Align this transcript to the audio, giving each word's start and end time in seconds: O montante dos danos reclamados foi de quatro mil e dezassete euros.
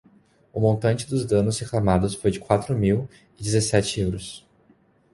O 0.51 0.59
montante 0.59 1.07
dos 1.07 1.27
danos 1.27 1.59
reclamados 1.59 2.15
foi 2.15 2.31
de 2.31 2.39
quatro 2.39 2.75
mil 2.75 3.07
e 3.39 3.43
dezassete 3.43 4.01
euros. 4.01 4.43